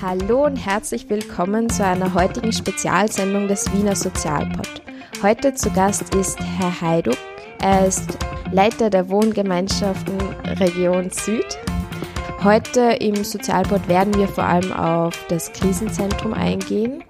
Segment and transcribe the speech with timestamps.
[0.00, 4.82] Hallo und herzlich willkommen zu einer heutigen Spezialsendung des Wiener Sozialpod.
[5.22, 7.16] Heute zu Gast ist Herr Heiduk.
[7.60, 8.16] Er ist
[8.52, 10.16] Leiter der Wohngemeinschaften
[10.60, 11.58] Region Süd.
[12.44, 17.02] Heute im Sozialpod werden wir vor allem auf das Krisenzentrum eingehen.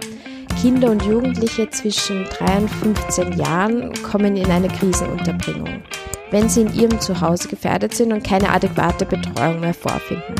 [0.65, 5.83] Kinder und Jugendliche zwischen 3 und 15 Jahren kommen in eine Krisenunterbringung,
[6.31, 10.35] wenn sie in ihrem Zuhause gefährdet sind und keine adäquate Betreuung mehr vorfinden.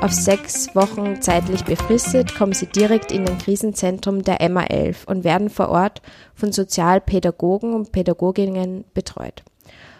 [0.00, 5.50] Auf sechs Wochen zeitlich befristet kommen sie direkt in ein Krisenzentrum der MA11 und werden
[5.50, 6.00] vor Ort
[6.34, 9.42] von Sozialpädagogen und Pädagoginnen betreut.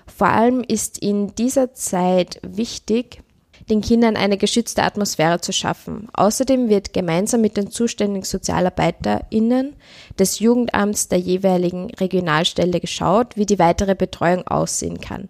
[0.07, 3.23] Vor allem ist in dieser Zeit wichtig,
[3.71, 6.09] den Kindern eine geschützte Atmosphäre zu schaffen.
[6.13, 9.77] Außerdem wird gemeinsam mit den zuständigen SozialarbeiterInnen
[10.19, 15.29] des Jugendamts der jeweiligen Regionalstelle geschaut, wie die weitere Betreuung aussehen kann.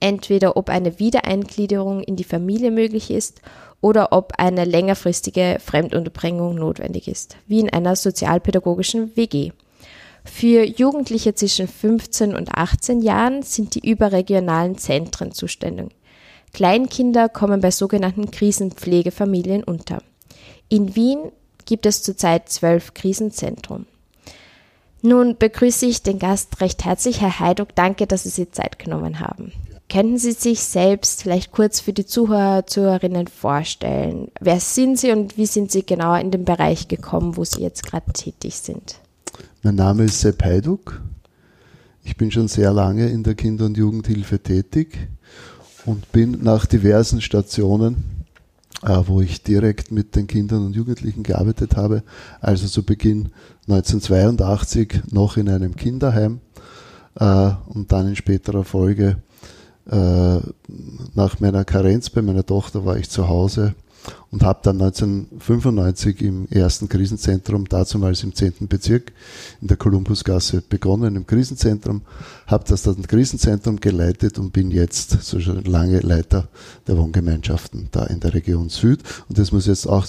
[0.00, 3.40] Entweder ob eine Wiedereingliederung in die Familie möglich ist
[3.80, 9.52] oder ob eine längerfristige Fremdunterbringung notwendig ist, wie in einer sozialpädagogischen WG.
[10.24, 15.90] Für Jugendliche zwischen 15 und 18 Jahren sind die überregionalen Zentren zuständig.
[16.52, 20.02] Kleinkinder kommen bei sogenannten Krisenpflegefamilien unter.
[20.68, 21.32] In Wien
[21.64, 23.86] gibt es zurzeit zwölf Krisenzentren.
[25.00, 27.74] Nun begrüße ich den Gast recht herzlich, Herr Heiduk.
[27.74, 29.52] Danke, dass Sie sich Zeit genommen haben.
[29.88, 34.30] Könnten Sie sich selbst vielleicht kurz für die Zuhörer, Zuhörerinnen vorstellen?
[34.40, 37.84] Wer sind Sie und wie sind Sie genau in den Bereich gekommen, wo Sie jetzt
[37.84, 39.00] gerade tätig sind?
[39.62, 41.02] Mein Name ist Sepp Heiduk.
[42.04, 45.08] Ich bin schon sehr lange in der Kinder- und Jugendhilfe tätig
[45.84, 48.24] und bin nach diversen Stationen,
[48.82, 52.02] äh, wo ich direkt mit den Kindern und Jugendlichen gearbeitet habe,
[52.40, 53.30] also zu Beginn
[53.68, 56.40] 1982 noch in einem Kinderheim
[57.16, 59.16] äh, und dann in späterer Folge
[59.90, 60.38] äh,
[61.14, 63.74] nach meiner Karenz bei meiner Tochter war ich zu Hause
[64.30, 68.68] und habe dann 1995 im ersten Krisenzentrum, dazumals im 10.
[68.68, 69.12] Bezirk
[69.60, 72.02] in der Kolumbusgasse begonnen, im Krisenzentrum,
[72.46, 76.48] habe das dann Krisenzentrum geleitet und bin jetzt so schon lange Leiter
[76.86, 79.00] der Wohngemeinschaften da in der Region Süd.
[79.28, 80.06] Und das muss jetzt auch,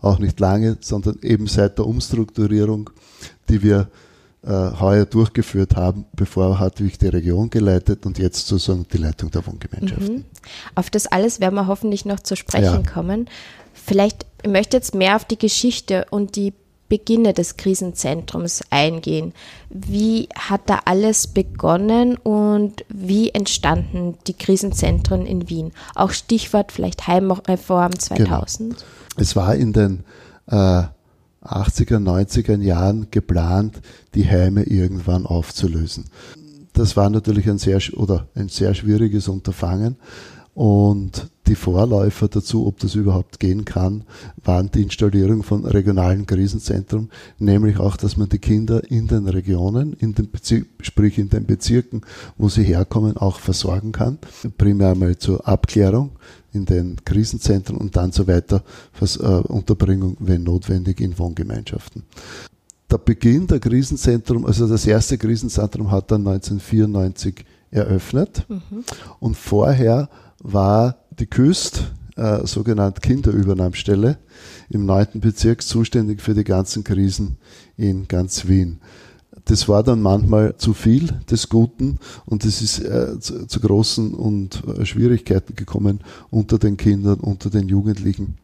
[0.00, 2.90] auch nicht lange, sondern eben seit der Umstrukturierung,
[3.48, 3.88] die wir
[4.50, 6.04] heuer durchgeführt haben.
[6.12, 10.16] Bevor ich die Region geleitet und jetzt sozusagen die Leitung der Wohngemeinschaften.
[10.16, 10.24] Mhm.
[10.74, 12.90] Auf das alles werden wir hoffentlich noch zu sprechen ja.
[12.90, 13.28] kommen.
[13.72, 16.52] Vielleicht, ich möchte jetzt mehr auf die Geschichte und die
[16.88, 19.32] Beginne des Krisenzentrums eingehen.
[19.70, 25.72] Wie hat da alles begonnen und wie entstanden die Krisenzentren in Wien?
[25.94, 28.58] Auch Stichwort vielleicht Heimreform 2000.
[28.58, 28.82] Genau.
[29.16, 30.04] Es war in den
[30.46, 30.84] äh,
[31.44, 33.80] 80er, 90er Jahren geplant,
[34.14, 36.06] die Heime irgendwann aufzulösen.
[36.72, 39.96] Das war natürlich ein sehr, oder ein sehr schwieriges Unterfangen.
[40.54, 44.04] Und die Vorläufer dazu, ob das überhaupt gehen kann,
[44.44, 49.94] waren die Installierung von regionalen Krisenzentren, nämlich auch, dass man die Kinder in den Regionen,
[49.94, 52.02] in den Bezir sprich in den Bezirken,
[52.38, 54.18] wo sie herkommen, auch versorgen kann.
[54.56, 56.12] Primär einmal zur Abklärung
[56.52, 62.04] in den Krisenzentren und dann so weiter Vers äh, Unterbringung, wenn notwendig, in Wohngemeinschaften.
[62.90, 68.84] Der Beginn der Krisenzentrum, also das erste Krisenzentrum hat dann 1994 eröffnet mhm.
[69.18, 70.08] und vorher
[70.44, 74.18] war die Küst, äh, sogenannte Kinderübernahmstelle,
[74.68, 75.20] im 9.
[75.20, 77.38] Bezirk zuständig für die ganzen Krisen
[77.76, 78.78] in ganz Wien.
[79.46, 84.14] Das war dann manchmal zu viel des Guten und es ist äh, zu, zu, großen
[84.14, 86.00] und äh, Schwierigkeiten gekommen
[86.30, 88.36] unter den Kindern, unter den Jugendlichen,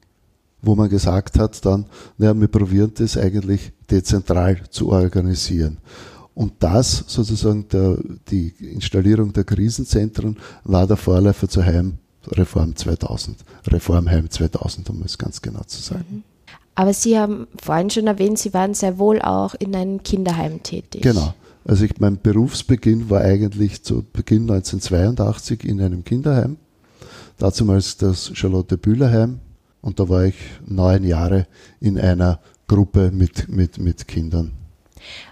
[0.62, 1.87] wo man gesagt hat dann,
[2.19, 5.78] naja, wir probieren das eigentlich dezentral zu organisieren.
[6.34, 7.98] Und das sozusagen der,
[8.30, 15.42] die Installierung der Krisenzentren war der Vorläufer zur Heimreform 2000, Reformheim 2000, um es ganz
[15.42, 16.04] genau zu sagen.
[16.08, 16.22] Mhm.
[16.74, 21.02] Aber Sie haben vorhin schon erwähnt, Sie waren sehr wohl auch in einem Kinderheim tätig.
[21.02, 21.34] Genau.
[21.64, 26.56] Also ich, mein Berufsbeginn war eigentlich zu Beginn 1982 in einem Kinderheim.
[27.36, 29.41] Dazumals das Charlotte Bühler Heim.
[29.83, 30.36] Und da war ich
[30.66, 31.47] neun Jahre
[31.80, 34.53] in einer Gruppe mit, mit, mit Kindern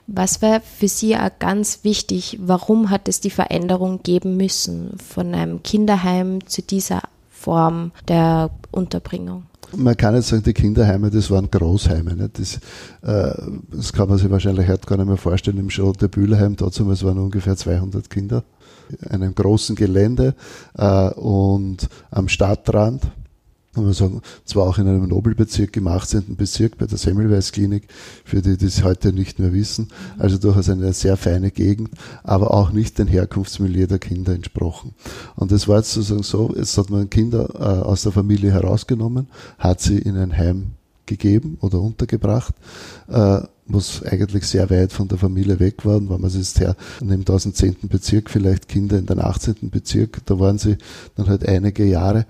[0.07, 2.39] was war für Sie auch ganz wichtig?
[2.41, 9.45] Warum hat es die Veränderung geben müssen von einem Kinderheim zu dieser Form der Unterbringung?
[9.77, 12.17] Man kann jetzt sagen, die Kinderheime, das waren Großheime.
[12.17, 12.31] Ne?
[12.33, 12.57] Das,
[13.03, 15.59] äh, das kann man sich wahrscheinlich heute gar nicht mehr vorstellen.
[15.59, 18.45] Im Charlotte Bühlerheim, dazu waren ungefähr 200 Kinder.
[19.03, 20.35] In einem großen Gelände
[20.75, 23.03] äh, und am Stadtrand
[23.75, 26.37] kann man sagen, zwar auch in einem Nobelbezirk im 18.
[26.37, 27.89] Bezirk bei der Semmelweis-Klinik,
[28.25, 29.89] für die, die es heute nicht mehr wissen.
[30.19, 31.91] Also durchaus eine sehr feine Gegend,
[32.25, 34.95] aber auch nicht den Herkunftsmilieu der Kinder entsprochen.
[35.37, 39.29] Und es war jetzt sozusagen so, jetzt hat man Kinder äh, aus der Familie herausgenommen,
[39.59, 40.73] hat sie in ein Heim
[41.09, 42.55] gegeben oder untergebracht,
[43.09, 45.97] äh, was eigentlich sehr weit von der Familie weg war.
[45.97, 47.77] Und wenn man es jetzt her, im 1010.
[47.89, 49.71] Bezirk vielleicht Kinder in den 18.
[49.71, 50.79] Bezirk, da waren sie
[51.17, 52.27] dann halt einige Jahre.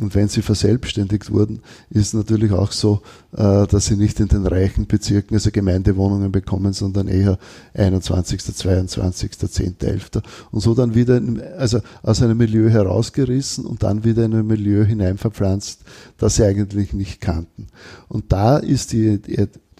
[0.00, 1.60] Und wenn sie verselbstständigt wurden,
[1.90, 3.00] ist natürlich auch so,
[3.36, 7.38] äh, dass sie nicht in den reichen Bezirken, also Gemeindewohnungen bekommen, sondern eher
[7.74, 10.10] 21., 22., 10., 11.
[10.50, 11.20] Und so dann wieder,
[11.56, 15.80] also aus einem Milieu herausgerissen und dann wieder in ein Milieu hineinverpflanzt,
[16.16, 17.66] das sie eigentlich nicht kannten.
[18.08, 19.20] Und da ist die,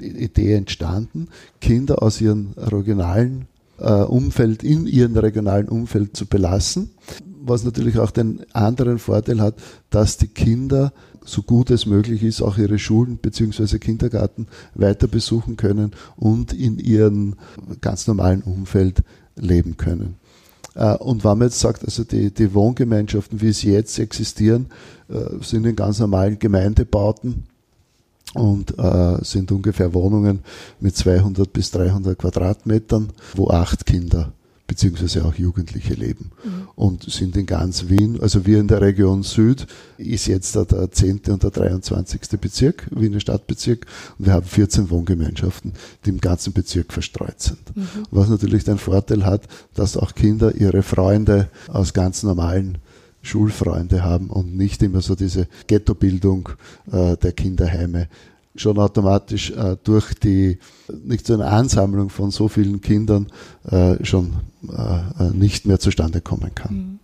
[0.00, 1.29] Idee entstanden,
[1.61, 3.47] Kinder aus ihrem regionalen
[3.79, 6.91] äh, Umfeld, in ihrem regionalen Umfeld zu belassen
[7.49, 9.55] was natürlich auch den anderen Vorteil hat,
[9.91, 10.93] dass die Kinder
[11.25, 13.79] so gut es möglich ist, auch ihre Schulen bzw.
[13.79, 17.35] Kindergarten weiter besuchen können und in ihrem
[17.81, 19.03] ganz normalen Umfeld
[19.37, 20.17] leben können.
[20.75, 24.67] Äh, und wenn man jetzt sagt, also die, die Wohngemeinschaften, wie sie jetzt existieren,
[25.09, 27.44] äh, sind in ganz normalen Gemeindebauten
[28.35, 30.41] und äh, sind ungefähr Wohnungen
[30.81, 34.33] mit 200 bis 300 Quadratmetern, wo acht Kinder
[34.69, 36.69] beziehungsweise auch Jugendliche leben mhm.
[36.76, 39.67] und sind in ganz Wien, also wir in der Region Süd,
[39.97, 41.23] ist jetzt der 10.
[41.29, 42.38] und der 23.
[42.38, 43.87] Bezirk, Wiener Stadtbezirk
[44.19, 45.73] und wir haben 14 Wohngemeinschaften,
[46.05, 47.75] die im ganzen Bezirk verstreut sind.
[47.75, 47.87] Mhm.
[48.11, 52.79] Was natürlich den Vorteil hat, dass auch Kinder ihre Freunde aus ganz normalen
[53.23, 56.50] Schulfreunde haben und nicht immer so diese Ghettobildung
[56.93, 58.09] äh, der Kinderheime
[58.58, 60.58] schon automatisch äh, durch die,
[61.05, 63.28] nicht so eine Ansammlung von so vielen Kindern
[63.64, 64.34] äh, schon
[64.69, 66.99] äh, äh nicht mehr zustande kommen kann.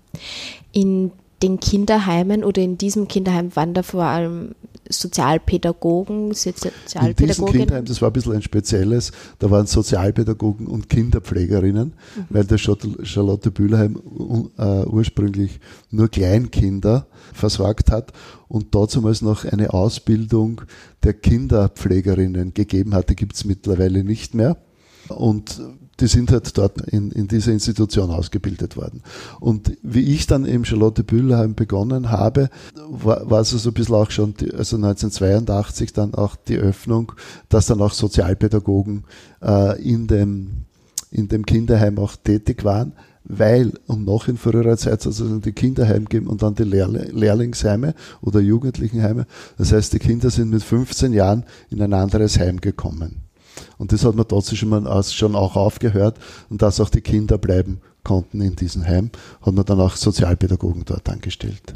[0.73, 1.13] In
[1.45, 4.55] den Kinderheimen oder in diesem Kinderheim waren da vor allem
[4.89, 7.19] Sozialpädagogen, Sozialpädagogen.
[7.19, 12.25] In diesem Kinderheim, das war ein bisschen ein spezielles, da waren Sozialpädagogen und Kinderpflegerinnen, mhm.
[12.31, 14.49] weil der Charlotte Bühlerheim uh,
[14.87, 15.61] ursprünglich
[15.91, 18.13] nur Kleinkinder versorgt hat
[18.49, 20.63] und damals noch eine Ausbildung
[21.03, 24.57] der Kinderpflegerinnen gegeben hat, die gibt es mittlerweile nicht mehr.
[25.09, 25.61] Und
[26.01, 29.03] die sind halt dort in, in dieser Institution ausgebildet worden.
[29.41, 32.51] Und wie ich dann im Charlotte Bühlheim begonnen habe,
[32.89, 37.13] war, war es so ein bisschen auch schon, die, also 1982 dann auch die Öffnung,
[37.49, 39.05] dass dann auch Sozialpädagogen
[39.43, 40.65] äh, in, dem,
[41.11, 42.93] in dem Kinderheim auch tätig waren
[43.25, 48.41] weil, und noch in früherer Zeit es die Kinderheim geben und dann die Lehrlingsheime oder
[48.41, 49.27] Jugendlichenheime.
[49.57, 53.24] Das heißt, die Kinder sind mit 15 Jahren in ein anderes Heim gekommen.
[53.79, 56.19] Und das hat man trotzdem schon auch aufgehört
[56.51, 59.11] und dass auch die Kinder bleiben konnten in diesem Heim,
[59.43, 61.73] hat man dann auch Sozialpädagogen dort angestellt.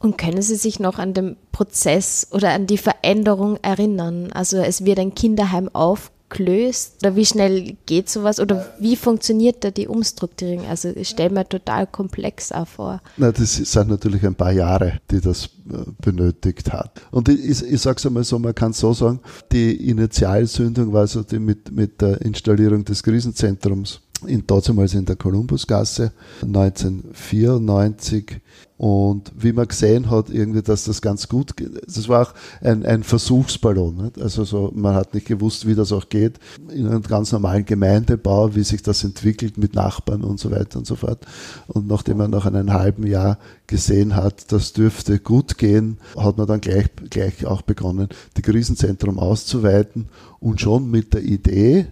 [0.00, 4.30] Und können Sie sich noch an den Prozess oder an die Veränderung erinnern?
[4.32, 6.96] Also es wird ein Kinderheim auf, löst?
[7.02, 8.40] Oder wie schnell geht sowas?
[8.40, 10.66] Oder wie funktioniert da die Umstrukturierung?
[10.66, 13.02] Also ich stelle mir total komplex auch vor.
[13.16, 17.00] Na, das sind natürlich ein paar Jahre, die das äh, benötigt hat.
[17.10, 19.20] Und ich, ich sage es einmal so, man kann so sagen,
[19.52, 25.16] die Initialzündung war so die mit, mit der Installierung des Krisenzentrums in, damals in der
[25.16, 26.12] Kolumbusgasse
[26.42, 28.40] 1994
[28.76, 31.80] und wie man gesehen hat, irgendwie, dass das ganz gut geht.
[31.86, 33.96] Das war auch ein, ein Versuchsballon.
[33.96, 34.20] Nicht?
[34.20, 36.40] Also so, man hat nicht gewusst, wie das auch geht.
[36.70, 40.88] In einem ganz normalen Gemeindebau, wie sich das entwickelt mit Nachbarn und so weiter und
[40.88, 41.24] so fort.
[41.68, 43.38] Und nachdem man nach einem halben Jahr
[43.68, 49.20] gesehen hat, das dürfte gut gehen, hat man dann gleich, gleich auch begonnen, die Krisenzentrum
[49.20, 50.08] auszuweiten
[50.40, 51.86] und schon mit der Idee,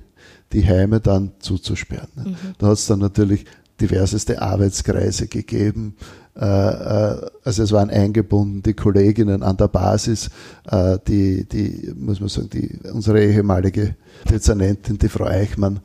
[0.52, 2.08] die Heime dann zuzusperren.
[2.16, 2.36] Mhm.
[2.58, 3.46] Da hat es dann natürlich
[3.80, 5.96] diverseste Arbeitskreise gegeben,
[6.40, 10.30] also es waren eingebunden die Kolleginnen an der Basis,
[10.70, 13.96] äh, die, die, muss man sagen, die, unsere ehemalige
[14.30, 15.80] Dezernentin, die Frau Eichmann,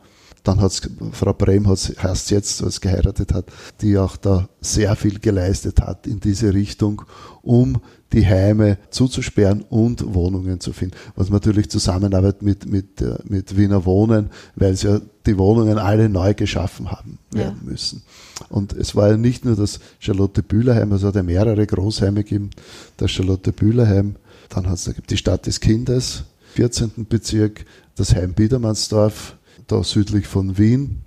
[0.48, 3.46] dann hat Frau Brehm hat heißt jetzt, was geheiratet hat,
[3.82, 7.02] die auch da sehr viel geleistet hat in diese Richtung,
[7.42, 7.82] um
[8.14, 10.96] die Heime zuzusperren und Wohnungen zu finden.
[11.16, 16.34] Was natürlich Zusammenarbeit mit, mit, mit Wiener Wohnen, weil sie ja die Wohnungen alle neu
[16.34, 17.70] geschaffen haben werden ja.
[17.70, 18.04] müssen.
[18.48, 22.52] Und es war ja nicht nur das Charlotte Bühlerheim, es hat ja mehrere Großheime gegeben,
[22.96, 24.16] das Charlotte Bühlerheim,
[24.48, 26.24] dann hat es die Stadt des Kindes,
[26.54, 27.06] 14.
[27.10, 29.36] Bezirk, das Heim Biedermannsdorf,
[29.68, 31.02] da südlich von Wien.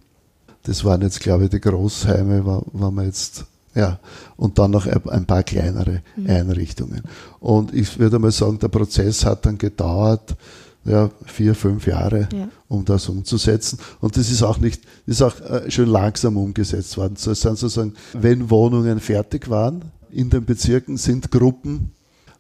[0.65, 3.99] Das waren jetzt, glaube ich, die Großheime, wenn man jetzt, ja,
[4.37, 6.27] und dann noch ein paar kleinere mhm.
[6.29, 7.03] Einrichtungen.
[7.39, 10.37] Und ich würde mal sagen, der Prozess hat dann gedauert,
[10.85, 12.49] ja, vier, fünf Jahre, ja.
[12.69, 13.79] um das umzusetzen.
[14.01, 17.17] Und das ist auch nicht, ist auch äh, schön langsam umgesetzt worden.
[17.17, 21.93] So, es sind sozusagen, wenn Wohnungen fertig waren, in den Bezirken sind Gruppen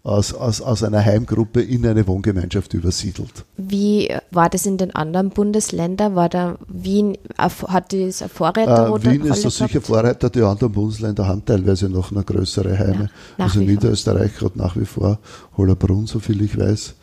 [0.02, 3.45] aus, aus, aus einer Heimgruppe in eine Wohngemeinschaft übersiedelt.
[3.57, 6.14] Wie war das in den anderen Bundesländern?
[6.14, 8.88] War da Wien, hat das eine Vorreiter?
[8.88, 13.11] Äh, Wien ist so sicher Vorreiter, die anderen Bundesländer haben teilweise noch eine größere Heime.
[13.37, 15.19] Ja, also Niederösterreich gerade nach wie vor,
[15.57, 16.95] Hollerbrunn, so viel ich weiß.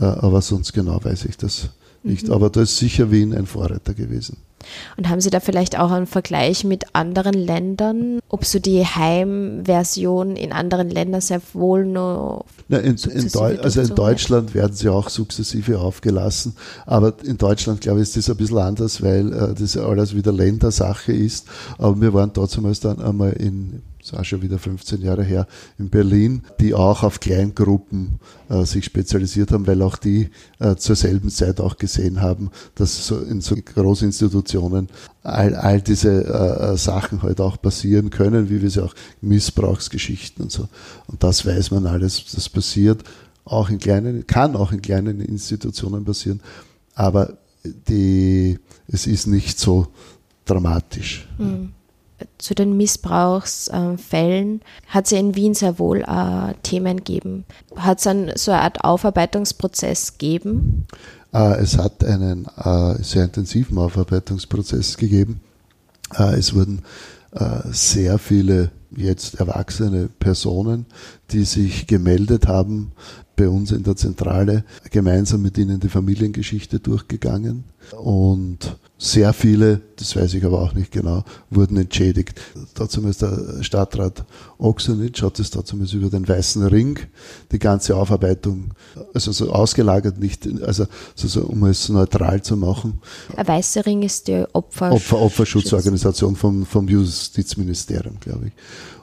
[0.00, 1.70] Äh, aber sonst genau weiß ich das
[2.02, 2.28] nicht.
[2.28, 2.32] Mhm.
[2.32, 4.38] Aber da ist sicher Wien ein Vorreiter gewesen.
[4.96, 10.36] Und haben Sie da vielleicht auch einen Vergleich mit anderen Ländern, ob so die Heimversion
[10.36, 12.44] in anderen Ländern sehr wohl noch.
[12.68, 18.00] Na, in, in also in Deutschland werden sie auch sukzessive aufgelassen, aber in Deutschland, glaube
[18.00, 21.46] ich, ist das ein bisschen anders, weil äh, das alles wieder Ländersache ist.
[21.78, 25.46] Aber wir waren damals dann einmal in ist auch schon wieder 15 Jahre her,
[25.78, 30.96] in Berlin, die auch auf Kleingruppen äh, sich spezialisiert haben, weil auch die äh, zur
[30.96, 34.88] selben Zeit auch gesehen haben, dass so in so Großinstitutionen
[35.22, 40.44] all, all diese äh, äh, Sachen halt auch passieren können, wie wir sie auch Missbrauchsgeschichten
[40.44, 40.68] und so.
[41.06, 43.04] Und das weiß man alles, das passiert
[43.44, 46.40] auch in kleinen, kann auch in kleinen Institutionen passieren,
[46.94, 49.88] aber die, es ist nicht so
[50.44, 51.28] dramatisch.
[51.38, 51.72] Mhm
[52.38, 57.44] zu den Missbrauchsfällen hat es ja in Wien sehr wohl äh, Themen gegeben.
[57.76, 60.86] Hat es dann so eine Art Aufarbeitungsprozess gegeben?
[61.32, 65.40] Äh, es hat einen äh, sehr intensiven Aufarbeitungsprozess gegeben.
[66.16, 66.82] Äh, es wurden
[67.70, 70.86] sehr viele jetzt erwachsene Personen,
[71.30, 72.92] die sich gemeldet haben
[73.36, 77.64] bei uns in der Zentrale, gemeinsam mit ihnen die Familiengeschichte durchgegangen
[78.00, 82.40] und sehr viele, das weiß ich aber auch nicht genau, wurden entschädigt.
[82.74, 84.24] Dazu ist der Stadtrat
[84.58, 86.98] Oxenitsch hat es dazu über den Weißen Ring
[87.52, 88.74] die ganze Aufarbeitung,
[89.14, 93.00] also so ausgelagert, nicht, also so, um es neutral zu machen.
[93.36, 98.52] Der Weiße Ring ist die Opfer Opfer, Opferschutzorganisation vom, vom Justizministerium, glaube ich.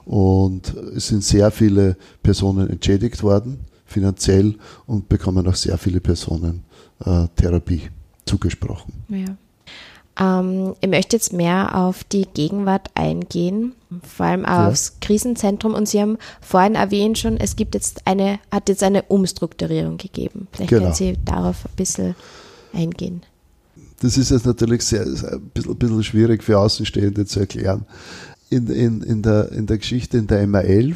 [0.06, 4.56] Und es sind sehr viele Personen entschädigt worden, finanziell,
[4.88, 6.64] und bekommen auch sehr viele Personen
[7.06, 7.84] äh, Therapie
[8.26, 8.94] zugesprochen.
[9.08, 9.38] Ja.
[10.20, 14.68] Ähm, ich möchte jetzt mehr auf die Gegenwart eingehen, vor allem ja.
[14.68, 15.74] aufs Krisenzentrum.
[15.74, 20.48] Und Sie haben vorhin erwähnt schon, es gibt jetzt eine, hat jetzt eine Umstrukturierung gegeben.
[20.52, 20.82] Vielleicht genau.
[20.84, 22.16] können Sie darauf ein bisschen
[22.74, 23.24] eingehen.
[24.02, 27.86] Das ist jetzt natürlich sehr, ein bisschen, ein bisschen schwierig für Außenstehende zu erklären.
[28.50, 30.96] In, in, in, der, in der Geschichte in der MA11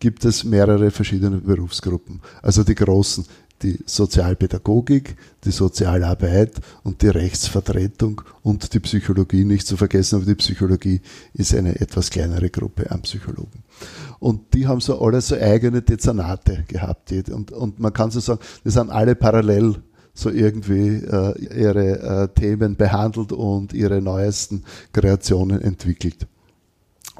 [0.00, 2.20] gibt es mehrere verschiedene Berufsgruppen.
[2.42, 3.24] Also die großen
[3.62, 10.34] die Sozialpädagogik, die Sozialarbeit und die Rechtsvertretung und die Psychologie nicht zu vergessen, aber die
[10.36, 11.00] Psychologie
[11.34, 13.64] ist eine etwas kleinere Gruppe an Psychologen.
[14.18, 17.12] Und die haben so alle so eigene Dezernate gehabt.
[17.30, 19.76] Und, und man kann so sagen, die sind alle parallel
[20.14, 26.26] so irgendwie äh, ihre äh, Themen behandelt und ihre neuesten Kreationen entwickelt.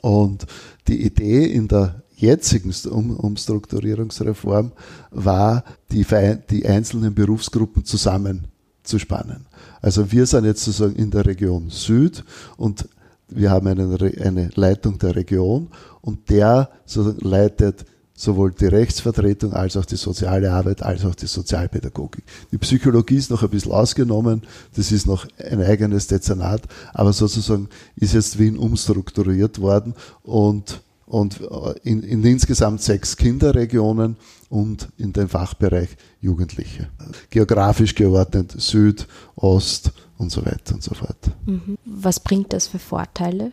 [0.00, 0.46] Und
[0.88, 4.72] die Idee in der jetzigen um Umstrukturierungsreform
[5.10, 6.04] war, die,
[6.50, 9.46] die einzelnen Berufsgruppen zusammenzuspannen.
[9.80, 12.24] Also wir sind jetzt sozusagen in der Region Süd
[12.56, 12.88] und
[13.28, 15.68] wir haben eine, eine Leitung der Region
[16.00, 16.70] und der
[17.20, 17.84] leitet
[18.14, 22.24] sowohl die Rechtsvertretung als auch die soziale Arbeit als auch die Sozialpädagogik.
[22.50, 24.42] Die Psychologie ist noch ein bisschen ausgenommen,
[24.74, 29.94] das ist noch ein eigenes Dezernat, aber sozusagen ist jetzt Wien umstrukturiert worden
[30.24, 34.16] und und äh, in, in insgesamt sechs Kinderregionen
[34.48, 36.88] und in den Fachbereich Jugendliche.
[37.30, 41.18] Geografisch geordnet Süd, Ost und so weiter und so fort.
[41.46, 41.78] Mhm.
[41.84, 43.52] Was bringt das für Vorteile?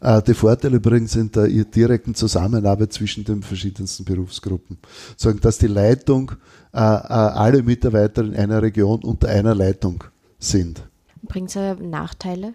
[0.00, 4.78] Äh, die Vorteile bringen in der direkten Zusammenarbeit zwischen den verschiedensten Berufsgruppen.
[5.16, 6.32] Sagen, dass die Leitung,
[6.72, 10.04] äh, alle Mitarbeiter in einer Region unter einer Leitung
[10.38, 10.82] sind.
[11.22, 12.54] Bringt es Nachteile?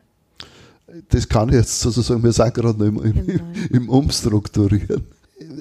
[1.09, 5.03] Das kann ich jetzt sozusagen, wir sind gerade noch im, im, im Umstrukturieren.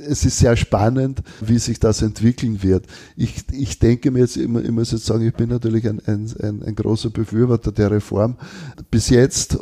[0.07, 2.87] Es ist sehr spannend, wie sich das entwickeln wird.
[3.17, 6.63] Ich, ich denke mir jetzt immer, ich muss jetzt sagen, ich bin natürlich ein, ein,
[6.63, 8.37] ein großer Befürworter der Reform.
[8.91, 9.59] Bis jetzt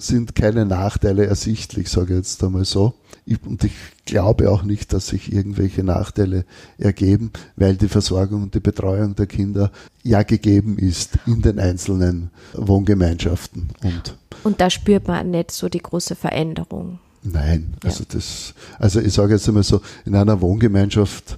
[0.00, 2.94] sind keine Nachteile ersichtlich, sage ich jetzt einmal so.
[3.26, 3.72] Ich, und ich
[4.04, 6.44] glaube auch nicht, dass sich irgendwelche Nachteile
[6.78, 9.70] ergeben, weil die Versorgung und die Betreuung der Kinder
[10.02, 13.68] ja gegeben ist in den einzelnen Wohngemeinschaften.
[13.82, 16.98] Und, und da spürt man nicht so die große Veränderung.
[17.22, 18.08] Nein, also ja.
[18.12, 21.36] das, also ich sage jetzt einmal so, in einer Wohngemeinschaft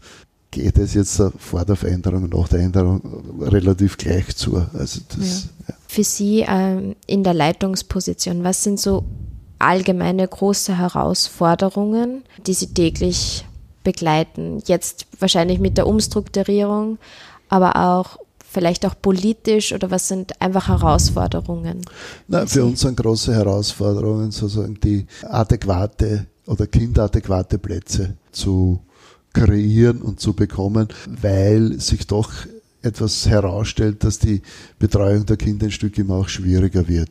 [0.50, 3.00] geht es jetzt vor der Veränderung und nach der Änderung
[3.40, 4.56] relativ gleich zu.
[4.72, 5.50] Also das, ja.
[5.68, 5.74] Ja.
[5.86, 9.04] Für Sie ähm, in der Leitungsposition, was sind so
[9.58, 13.46] allgemeine große Herausforderungen, die Sie täglich
[13.84, 14.62] begleiten?
[14.66, 16.98] Jetzt wahrscheinlich mit der Umstrukturierung,
[17.48, 18.18] aber auch
[18.50, 21.82] vielleicht auch politisch oder was sind einfach Herausforderungen?
[22.26, 28.80] Na, für uns sind große Herausforderungen sozusagen die adäquate oder kinderadäquate Plätze zu
[29.32, 32.30] kreieren und zu bekommen, weil sich doch
[32.82, 34.42] etwas herausstellt, dass die
[34.78, 37.10] Betreuung der Kinder ein Stück immer auch schwieriger wird.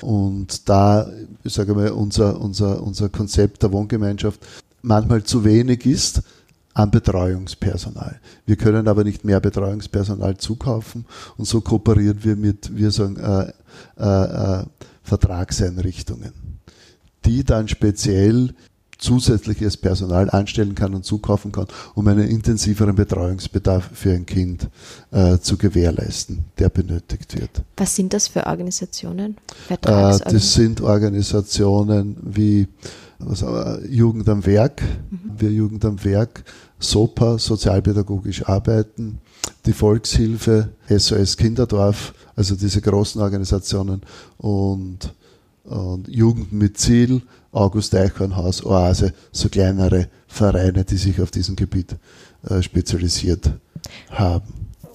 [0.00, 1.10] Und da,
[1.42, 4.40] ich sage mal, unser, unser, unser Konzept der Wohngemeinschaft
[4.82, 6.22] manchmal zu wenig ist
[6.74, 8.20] an Betreuungspersonal.
[8.46, 11.06] Wir können aber nicht mehr Betreuungspersonal zukaufen
[11.36, 13.52] und so kooperieren wir mit, wir sagen, äh,
[13.98, 14.64] äh, äh,
[15.02, 16.32] Vertragseinrichtungen,
[17.24, 18.54] die dann speziell
[18.98, 24.68] zusätzliches Personal anstellen kann und zukaufen kann, um einen intensiveren Betreuungsbedarf für ein Kind
[25.12, 27.62] äh, zu gewährleisten, der benötigt wird.
[27.76, 29.36] Was sind das für Organisationen?
[29.68, 32.66] Äh, das sind Organisationen wie
[33.20, 35.18] äh, Jugend am Werk, mhm.
[35.38, 36.44] wir Jugend am Werk,
[36.80, 39.20] SOPA, sozialpädagogisch arbeiten,
[39.66, 44.02] die Volkshilfe, SOS Kinderdorf, also diese großen Organisationen
[44.38, 45.14] und,
[45.68, 47.22] und Jugend mit Ziel,
[47.52, 51.96] August Eichhornhaus, Oase, so kleinere Vereine, die sich auf diesem Gebiet
[52.48, 53.52] äh, spezialisiert
[54.10, 54.46] haben.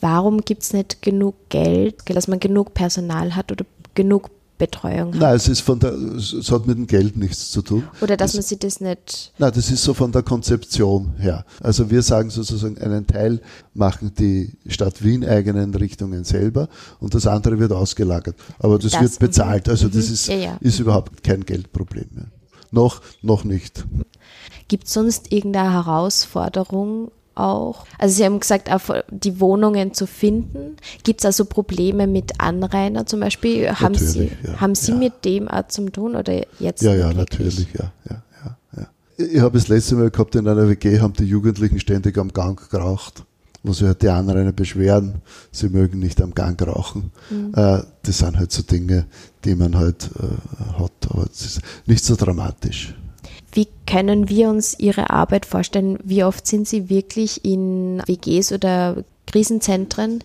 [0.01, 4.30] Warum gibt es nicht genug Geld, dass man genug Personal hat oder genug
[4.65, 5.20] Betreuung hat?
[5.20, 7.84] Nein, es ist von der, es hat mit dem Geld nichts zu tun.
[8.01, 9.34] Oder dass das, man sich das nicht.
[9.38, 11.46] Nein, das ist so von der Konzeption her.
[11.62, 13.41] Also wir sagen sozusagen, einen Teil
[13.74, 18.36] machen die Stadt Wien eigenen Richtungen selber und das andere wird ausgelagert.
[18.60, 19.70] Aber das, das wird bezahlt.
[19.70, 20.13] Also das mhm.
[20.13, 20.58] ist, ja, ja.
[20.62, 22.27] ist überhaupt kein Geldproblem mehr.
[22.72, 23.86] Noch, noch nicht.
[24.67, 27.86] Gibt es sonst irgendeine Herausforderung auch?
[27.98, 28.70] Also Sie haben gesagt,
[29.10, 30.78] die Wohnungen zu finden.
[31.04, 33.70] Gibt es also Probleme mit Anrainer zum Beispiel?
[33.70, 34.98] Haben natürlich, Sie, ja, haben Sie ja.
[34.98, 36.82] mit dem auch zum tun oder jetzt?
[36.82, 39.25] Ja, ja, natürlich, ja, ja, ja, ja.
[39.25, 42.70] Ich habe das letzte Mal gehabt in einer WG, haben die Jugendlichen ständig am Gang
[42.70, 43.24] geraucht
[43.63, 45.22] wo sich halt die anderen beschweren,
[45.52, 47.12] sie mögen nicht am Gang rauchen.
[47.30, 47.54] Mhm.
[47.56, 49.06] Äh, das sind halt so Dinge,
[49.46, 52.94] die man halt äh, hat, aber es ist nicht so dramatisch.
[53.94, 56.00] Können wir uns Ihre Arbeit vorstellen?
[56.04, 60.24] Wie oft sind Sie wirklich in WGs oder Krisenzentren?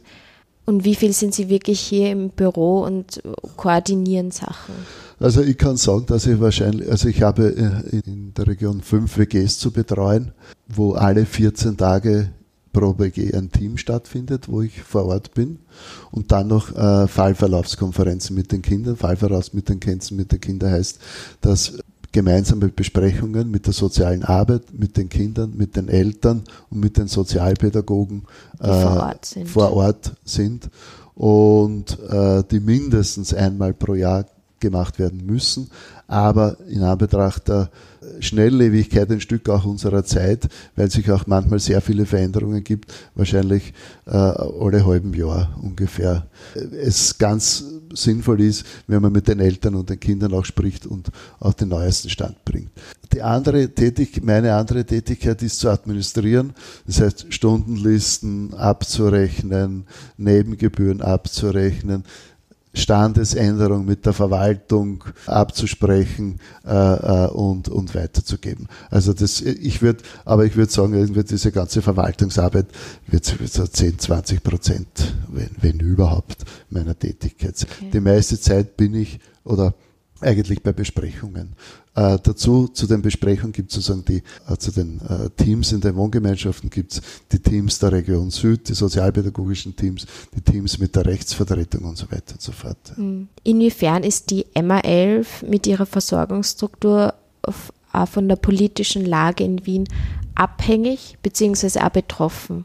[0.65, 3.23] Und wie viel sind Sie wirklich hier im Büro und
[3.59, 4.75] koordinieren Sachen?
[5.21, 9.19] Also ich kann sagen, dass ich wahrscheinlich, also ich habe äh, in der Region fünf
[9.19, 10.33] WGs zu betreuen,
[10.67, 12.31] wo alle 14 Tage
[12.73, 15.59] pro WG ein Team stattfindet, wo ich vor Ort bin.
[16.11, 18.97] Und dann noch äh, Fallverlaufskonferenzen mit den Kindern.
[18.97, 21.01] Fallverlauf mit den Kindern, mit den Kindern heißt,
[21.43, 21.75] dass
[22.13, 27.09] gemeinsame Besprechungen mit der sozialen Arbeit, mit den Kindern, mit den Eltern und mit den
[27.09, 28.25] Sozialpädagogen
[28.61, 29.49] äh, vor, Ort sind.
[29.49, 30.71] vor Ort sind
[31.15, 34.25] und äh, die mindestens einmal pro Jahr
[34.61, 35.71] gemacht werden müssen.
[36.07, 37.71] Aber in Anbetracht der
[38.21, 43.73] Schnelllebigkeit ein Stück auch unserer Zeit, weil sich auch manchmal sehr viele Veränderungen gibt, wahrscheinlich
[44.07, 46.27] äh, alle halben Jahr ungefähr.
[46.55, 51.11] Es ganz sinnvoll ist, wenn man mit den Eltern und den Kindern auch spricht und
[51.41, 52.71] auf den neuesten Stand bringt.
[53.13, 56.53] Die andere Tätigkeit, meine andere Tätigkeit ist zu administrieren,
[56.87, 59.87] das heißt Stundenlisten abzurechnen,
[60.19, 62.05] Nebengebühren abzurechnen,
[62.75, 68.69] Standesänderung mit der Verwaltung abzusprechen äh, äh, und, und weiterzugeben.
[68.91, 72.67] Also das, ich würde, aber ich würde sagen, irgendwie diese ganze Verwaltungsarbeit
[73.07, 77.55] wird so 10, 20 Prozent, wenn, wenn überhaupt, meiner Tätigkeit.
[77.61, 77.91] Okay.
[77.93, 79.75] Die meiste Zeit bin ich oder
[80.21, 81.55] eigentlich bei Besprechungen.
[81.99, 85.81] Äh, dazu, zu den Besprechungen gibt es sozusagen die, äh, zu den äh, Teams in
[85.81, 90.95] den Wohngemeinschaften gibt es die Teams der Region Süd, die sozialpädagogischen Teams, die Teams mit
[90.95, 92.77] der Rechtsvertretung und so weiter und so fort.
[92.95, 93.27] Hm.
[93.43, 97.15] Inwiefern ist die MA11 mit ihrer Versorgungsstruktur
[97.93, 99.89] auch von der politischen Lage in Wien
[100.37, 101.81] abhängig bzw.
[101.81, 102.65] auch betroffen?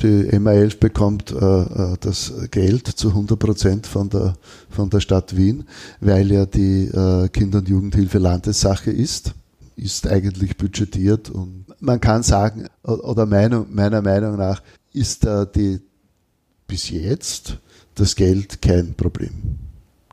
[0.00, 4.36] Die MA11 bekommt äh, äh, das Geld zu 100 Prozent von der,
[4.70, 5.64] von der Stadt Wien,
[6.00, 9.34] weil ja die äh, Kinder- und Jugendhilfe Landessache ist,
[9.76, 14.62] ist eigentlich budgetiert und man kann sagen, oder Meinung, meiner Meinung nach
[14.92, 15.80] ist äh, die,
[16.66, 17.58] bis jetzt
[17.94, 19.58] das Geld kein Problem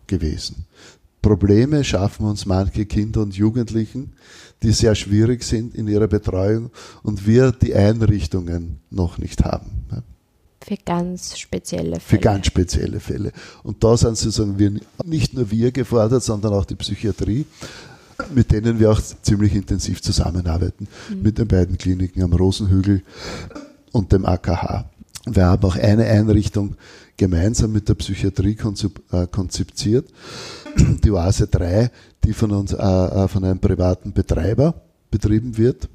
[0.08, 0.65] gewesen.
[1.21, 4.13] Probleme schaffen uns manche Kinder und Jugendlichen,
[4.63, 6.72] die sehr schwierig sind in ihrer Betreuung
[7.04, 9.86] und wir die Einrichtungen noch nicht haben.
[10.65, 12.02] Für ganz spezielle Fälle.
[12.02, 13.32] Für ganz spezielle Fälle.
[13.62, 14.72] Und da sind sozusagen wir,
[15.04, 17.46] nicht nur wir gefordert, sondern auch die Psychiatrie,
[18.34, 21.22] mit denen wir auch ziemlich intensiv zusammenarbeiten, mhm.
[21.22, 23.04] mit den beiden Kliniken am Rosenhügel
[23.91, 24.89] und dem AKH.
[25.28, 26.76] Wir haben auch eine Einrichtung
[27.17, 28.58] gemeinsam mit der Psychiatrie
[29.12, 30.10] äh, konzipiert
[31.04, 31.89] die Oase 3,
[32.23, 35.88] die von uns, äh, äh, von einem privaten Betreiber betrieben wird,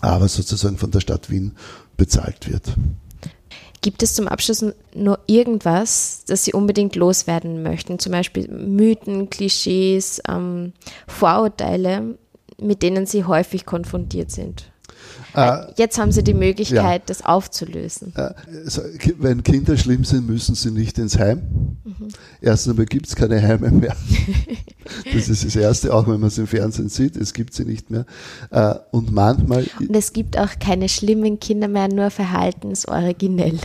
[0.00, 1.52] aber sozusagen von der Stadt Wien
[1.96, 2.74] bezahlt wird.
[3.80, 7.98] Gibt es zum Abschluss nur irgendwas, das Sie unbedingt loswerden möchten?
[7.98, 10.72] Zum Beispiel Mythen, Klischees, ähm,
[11.06, 12.18] Vorurteile,
[12.60, 14.70] mit denen Sie häufig konfrontiert sind?
[15.34, 17.06] Äh, Jetzt haben Sie die Möglichkeit, ja.
[17.06, 18.14] das aufzulösen.
[18.16, 18.32] Äh,
[19.18, 21.76] wenn Kinder schlimm sind, müssen sie nicht ins Heim.
[21.84, 22.08] Mhm.
[22.40, 23.96] Erstens einmal gibt es keine Heime mehr.
[25.12, 27.90] das ist das Erste, auch wenn man es im Fernsehen sieht, es gibt sie nicht
[27.90, 28.06] mehr.
[28.50, 29.66] Äh, und manchmal.
[29.80, 33.58] Und es gibt auch keine schlimmen Kinder mehr, nur verhaltensoriginell.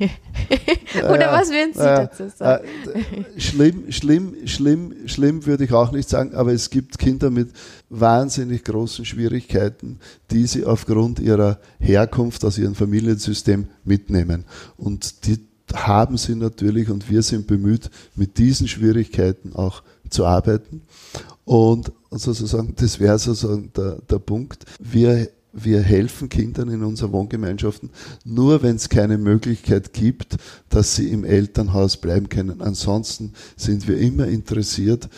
[0.96, 2.64] Oder ja, was würden Sie äh, dazu sagen?
[2.64, 7.50] Äh, schlimm, schlimm, schlimm, schlimm würde ich auch nicht sagen, aber es gibt Kinder mit
[7.88, 9.98] wahnsinnig großen Schwierigkeiten,
[10.30, 14.44] die sie aufgrund ihrer Herkunft aus ihrem Familiensystem mitnehmen.
[14.76, 15.38] Und die
[15.74, 20.82] haben sie natürlich und wir sind bemüht, mit diesen Schwierigkeiten auch zu arbeiten.
[21.44, 24.64] Und sozusagen, das wäre sozusagen der, der Punkt.
[24.78, 27.90] Wir wir helfen Kindern in unseren Wohngemeinschaften
[28.24, 30.36] nur, wenn es keine Möglichkeit gibt,
[30.68, 32.60] dass sie im Elternhaus bleiben können.
[32.60, 35.08] Ansonsten sind wir immer interessiert,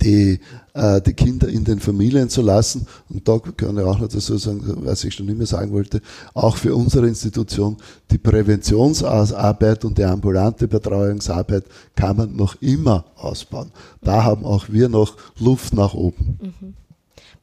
[0.00, 0.40] die,
[0.72, 2.86] äh, die Kinder in den Familien zu lassen.
[3.08, 6.00] Und da kann ich auch noch dazu sagen, was ich schon immer sagen wollte,
[6.32, 7.76] auch für unsere Institution,
[8.10, 13.70] die Präventionsarbeit und die ambulante Betreuungsarbeit kann man noch immer ausbauen.
[14.02, 16.38] Da haben auch wir noch Luft nach oben.
[16.40, 16.83] Mhm.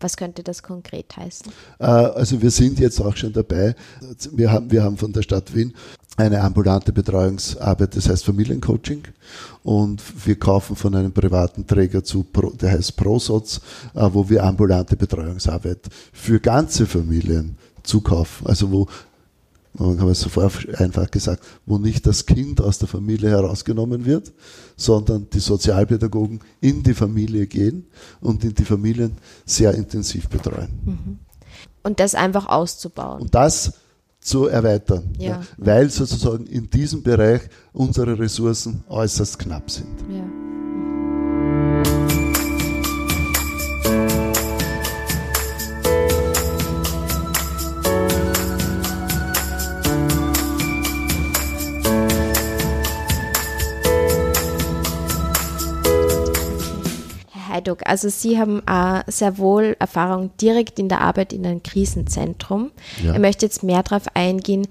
[0.02, 1.52] Was könnte das konkret heißen?
[1.80, 3.76] Äh, also wir sind jetzt auch schon dabei.
[4.32, 5.74] Wir haben, wir haben von der Stadt Wien
[6.18, 9.04] eine ambulante Betreuungsarbeit, das heißt Familiencoaching.
[9.64, 12.26] Und wir kaufen von einem privaten Träger zu,
[12.60, 13.62] der heißt ProSoz,
[13.94, 18.48] äh, wo wir ambulante Betreuungsarbeit für ganze Familien zukaufen.
[18.48, 18.88] Also wo
[19.74, 24.34] man kann es sofort einfach gesagt, wo nicht das Kind aus der Familie herausgenommen wird,
[24.76, 27.88] sondern die Sozialpädagogen in die Familie gehen
[28.20, 30.70] und in die Familien sehr intensiv betreuen.
[30.86, 31.20] Mhm.
[31.84, 33.22] Und das einfach auszubauen.
[33.22, 33.74] Und das
[34.20, 35.30] zu erweitern, ja.
[35.30, 37.42] Ja, weil sozusagen in diesem Bereich
[37.74, 40.00] unsere Ressourcen äußerst knapp sind.
[40.10, 40.61] Ja.
[57.52, 62.72] Heiduk, also Sie haben äh, sehr wohl Erfahrung direkt in der Arbeit in einem Krisenzentrum.
[63.04, 63.14] Ja.
[63.14, 64.68] Ich möchte jetzt mehr darauf eingehen,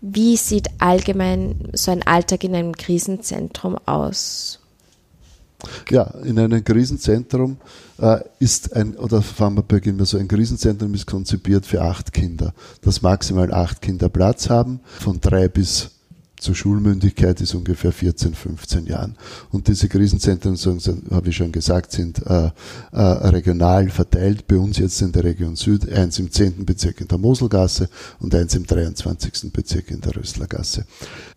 [0.00, 4.60] wie sieht allgemein so ein Alltag in einem Krisenzentrum aus?
[5.90, 7.58] Ja, in einem Krisenzentrum
[7.98, 12.14] äh, ist ein, oder fangen wir beginnen wir so, ein Krisenzentrum ist konzipiert für acht
[12.14, 15.90] Kinder, dass maximal acht Kinder Platz haben, von drei bis
[16.40, 19.16] zur Schulmündigkeit ist ungefähr 14, 15 Jahren.
[19.50, 20.56] Und diese Krisenzentren,
[21.10, 22.50] habe ich schon gesagt, sind äh,
[22.92, 24.46] äh, regional verteilt.
[24.46, 26.64] Bei uns jetzt in der Region Süd, eins im 10.
[26.64, 27.88] Bezirk in der Moselgasse
[28.20, 29.52] und eins im 23.
[29.52, 30.86] Bezirk in der Röslergasse.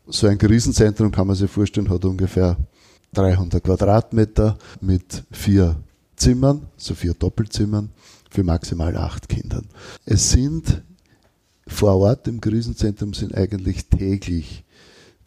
[0.07, 2.57] So ein Krisenzentrum kann man sich vorstellen, hat ungefähr
[3.13, 5.75] 300 Quadratmeter mit vier
[6.15, 7.89] Zimmern, so vier Doppelzimmern
[8.29, 9.65] für maximal acht Kindern.
[10.05, 10.81] Es sind
[11.67, 14.62] vor Ort im Krisenzentrum sind eigentlich täglich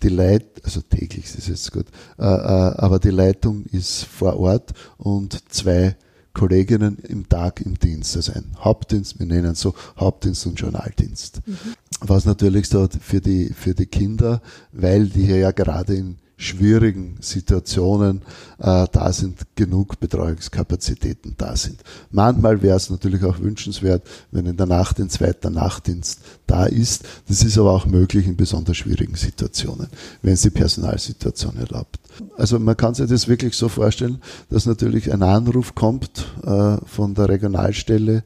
[0.02, 1.86] die Leit, also täglich ist jetzt gut,
[2.18, 5.96] äh, äh, aber die Leitung ist vor Ort und zwei
[6.34, 11.40] Kolleginnen im Tag im Dienst, also ein Hauptdienst, wir nennen es so Hauptdienst und Journaldienst.
[11.46, 11.56] Mhm.
[12.00, 17.16] Was natürlich so für die, für die Kinder, weil die hier ja gerade in schwierigen
[17.20, 18.22] Situationen
[18.58, 21.80] äh, da sind, genug Betreuungskapazitäten da sind.
[22.10, 27.04] Manchmal wäre es natürlich auch wünschenswert, wenn in der Nacht ein zweiter Nachtdienst da ist.
[27.28, 29.88] Das ist aber auch möglich in besonders schwierigen Situationen,
[30.22, 31.98] wenn es die Personalsituation erlaubt.
[32.36, 34.20] Also man kann sich das wirklich so vorstellen,
[34.50, 38.24] dass natürlich ein Anruf kommt äh, von der Regionalstelle,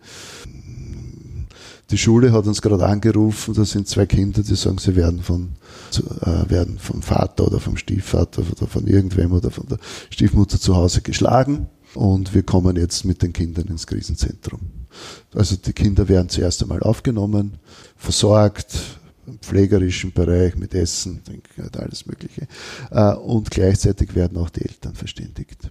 [1.91, 5.51] die Schule hat uns gerade angerufen, da sind zwei Kinder, die sagen, sie werden von
[5.99, 9.79] werden vom Vater oder vom Stiefvater oder von irgendwem oder von der
[10.11, 14.61] Stiefmutter zu Hause geschlagen und wir kommen jetzt mit den Kindern ins Krisenzentrum.
[15.35, 17.59] Also die Kinder werden zuerst einmal aufgenommen,
[17.97, 18.77] versorgt,
[19.27, 21.23] im pflegerischen Bereich mit Essen,
[21.77, 22.49] alles Mögliche.
[22.91, 25.71] Äh, und gleichzeitig werden auch die Eltern verständigt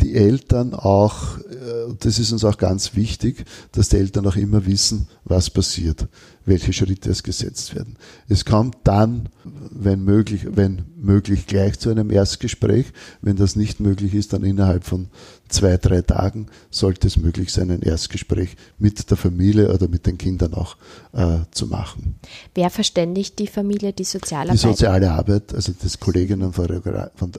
[0.00, 4.66] die Eltern auch, äh, das ist uns auch ganz wichtig, dass die Eltern auch immer
[4.66, 6.08] wissen, was passiert,
[6.44, 7.96] welche Schritte es gesetzt werden.
[8.28, 12.86] Es kommt dann, wenn möglich, wenn möglich gleich zu einem Erstgespräch.
[13.22, 15.08] Wenn das nicht möglich ist, dann innerhalb von
[15.50, 20.18] zwei, drei Tagen sollte es möglich sein, ein Erstgespräch mit der Familie oder mit den
[20.18, 20.76] Kindern auch
[21.12, 22.16] äh, zu machen.
[22.54, 24.54] Wer verständigt die Familie, die Sozialarbeit?
[24.54, 26.82] Die soziale Arbeit, also das Kolleginnen von,
[27.14, 27.32] von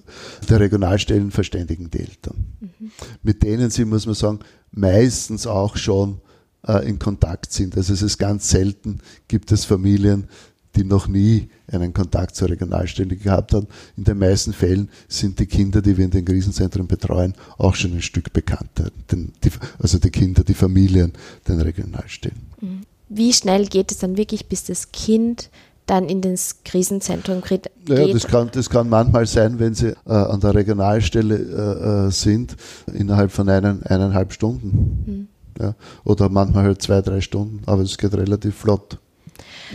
[0.50, 2.46] der Regionalstellen verständigen die Eltern.
[2.60, 2.92] Mhm.
[3.24, 4.40] Mit denen sie, muss man sagen,
[4.72, 6.20] meistens auch schon
[6.68, 7.76] äh, in Kontakt sind.
[7.78, 10.28] Also es ist ganz selten, gibt es Familien,
[10.76, 13.68] die noch nie einen Kontakt zur Regionalstelle gehabt haben.
[13.98, 17.94] In den meisten Fällen sind die Kinder, die wir in den Krisenzentren betreuen, auch schon
[17.94, 18.90] ein Stück bekannter.
[19.12, 21.14] Den, die, also die Kinder, die Familien,
[21.48, 22.52] den Regionalstellen.
[22.62, 22.82] Mhm.
[23.10, 25.50] wie schnell geht es dann wirklich, bis das Kind
[25.88, 27.70] dann in das Krisenzentrum geht.
[27.88, 32.12] Ja, das kann, das kann manchmal sein, wenn sie äh, an der Regionalstelle äh, äh
[32.12, 32.56] sind,
[32.94, 35.04] innerhalb von einen, eineinhalb Stunden.
[35.06, 35.28] Hm.
[35.60, 39.00] Ja, oder manchmal halt zwei, drei Stunden, aber es geht relativ flott.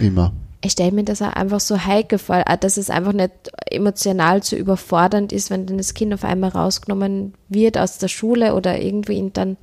[0.01, 0.33] Immer.
[0.67, 3.31] Ich stelle mir das auch einfach so heikel vor, dass es einfach nicht
[3.71, 8.53] emotional zu überfordernd ist, wenn dann das Kind auf einmal rausgenommen wird aus der Schule
[8.53, 9.59] oder irgendwie dann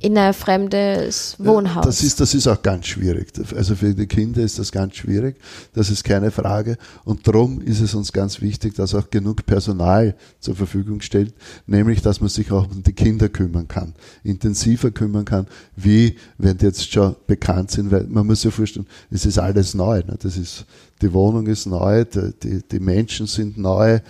[0.00, 1.84] in ein fremdes Wohnhaus.
[1.84, 3.32] Das ist, das ist auch ganz schwierig.
[3.54, 5.36] Also für die Kinder ist das ganz schwierig.
[5.74, 6.78] Das ist keine Frage.
[7.04, 11.34] Und darum ist es uns ganz wichtig, dass auch genug Personal zur Verfügung stellt,
[11.66, 16.56] nämlich, dass man sich auch um die Kinder kümmern kann, intensiver kümmern kann, wie wenn
[16.56, 19.98] die jetzt schon bekannt sind, weil man muss sich vorstellen, es ist alles neu.
[19.98, 20.16] Ne?
[20.18, 20.64] Das ist,
[21.02, 24.00] die Wohnung ist neu, die, die, die Menschen sind neu,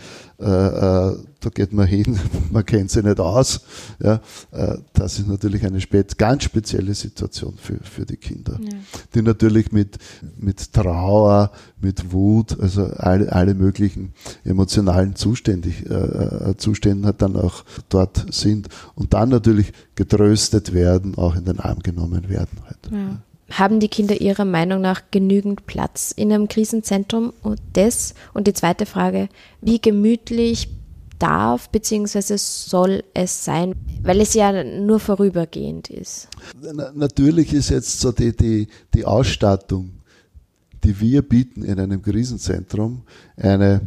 [0.40, 2.18] äh, äh, da geht man hin,
[2.50, 3.60] man kennt sie nicht aus.
[4.02, 4.20] Ja,
[4.52, 8.70] äh, das ist natürlich eine spät, ganz spezielle Situation für, für die Kinder, ja.
[9.14, 9.98] die natürlich mit,
[10.38, 11.50] mit Trauer,
[11.80, 14.12] mit Wut, also alle, alle möglichen
[14.44, 21.36] emotionalen Zuständig, äh, äh, Zuständen dann auch dort sind und dann natürlich getröstet werden, auch
[21.36, 22.58] in den Arm genommen werden.
[22.64, 22.78] Halt.
[22.90, 23.18] Ja.
[23.50, 27.32] Haben die Kinder Ihrer Meinung nach genügend Platz in einem Krisenzentrum?
[27.42, 29.28] Und das und die zweite Frage,
[29.60, 30.68] wie gemütlich
[31.18, 32.36] darf bzw.
[32.36, 36.28] soll es sein, weil es ja nur vorübergehend ist?
[36.94, 39.90] Natürlich ist jetzt so die, die, die Ausstattung,
[40.82, 43.02] die wir bieten in einem Krisenzentrum,
[43.36, 43.82] eine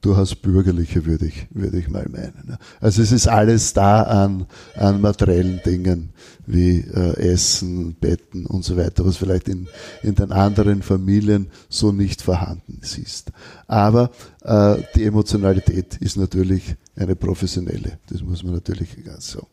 [0.00, 2.56] durchaus bürgerliche, würde ich, würde ich mal meinen.
[2.80, 6.10] Also es ist alles da an, an materiellen Dingen
[6.46, 9.68] wie äh, Essen, Betten und so weiter, was vielleicht in,
[10.02, 13.30] in den anderen Familien so nicht vorhanden ist.
[13.66, 14.10] Aber
[14.42, 19.46] äh, die Emotionalität ist natürlich eine professionelle, das muss man natürlich ganz so.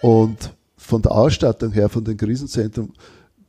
[0.00, 2.92] Und von der Ausstattung her, von den Krisenzentren,